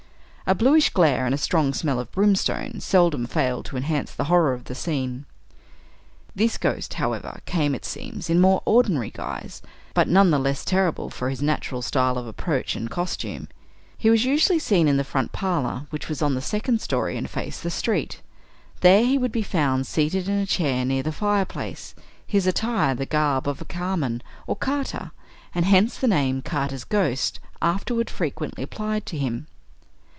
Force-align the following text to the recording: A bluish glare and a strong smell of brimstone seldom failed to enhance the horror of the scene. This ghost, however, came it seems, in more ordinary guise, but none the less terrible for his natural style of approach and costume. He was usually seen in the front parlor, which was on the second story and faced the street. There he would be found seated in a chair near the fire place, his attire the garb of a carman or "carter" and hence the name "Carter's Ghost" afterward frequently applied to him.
A 0.47 0.55
bluish 0.55 0.89
glare 0.89 1.25
and 1.25 1.33
a 1.33 1.37
strong 1.37 1.73
smell 1.73 1.97
of 1.97 2.11
brimstone 2.11 2.81
seldom 2.81 3.25
failed 3.25 3.63
to 3.67 3.77
enhance 3.77 4.13
the 4.13 4.25
horror 4.25 4.51
of 4.51 4.65
the 4.65 4.75
scene. 4.75 5.23
This 6.35 6.57
ghost, 6.57 6.95
however, 6.95 7.39
came 7.45 7.73
it 7.73 7.85
seems, 7.85 8.29
in 8.29 8.41
more 8.41 8.61
ordinary 8.65 9.11
guise, 9.11 9.61
but 9.93 10.09
none 10.09 10.29
the 10.29 10.39
less 10.39 10.65
terrible 10.65 11.09
for 11.09 11.29
his 11.29 11.41
natural 11.41 11.81
style 11.81 12.17
of 12.17 12.27
approach 12.27 12.75
and 12.75 12.91
costume. 12.91 13.47
He 13.97 14.09
was 14.09 14.25
usually 14.25 14.59
seen 14.59 14.89
in 14.89 14.97
the 14.97 15.05
front 15.05 15.31
parlor, 15.31 15.85
which 15.89 16.09
was 16.09 16.21
on 16.21 16.33
the 16.33 16.41
second 16.41 16.81
story 16.81 17.15
and 17.15 17.29
faced 17.29 17.63
the 17.63 17.69
street. 17.71 18.21
There 18.81 19.05
he 19.05 19.17
would 19.17 19.31
be 19.31 19.43
found 19.43 19.87
seated 19.87 20.27
in 20.27 20.37
a 20.37 20.45
chair 20.45 20.83
near 20.83 21.01
the 21.03 21.13
fire 21.13 21.45
place, 21.45 21.95
his 22.27 22.45
attire 22.45 22.93
the 22.93 23.05
garb 23.05 23.47
of 23.47 23.61
a 23.61 23.65
carman 23.65 24.21
or 24.47 24.57
"carter" 24.57 25.11
and 25.55 25.63
hence 25.63 25.95
the 25.95 26.09
name 26.09 26.41
"Carter's 26.41 26.83
Ghost" 26.83 27.39
afterward 27.61 28.09
frequently 28.09 28.63
applied 28.63 29.05
to 29.05 29.17
him. 29.17 29.47